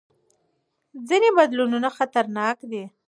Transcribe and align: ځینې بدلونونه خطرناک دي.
ځینې 1.07 1.29
بدلونونه 1.37 1.89
خطرناک 1.97 2.57
دي. 2.71 2.83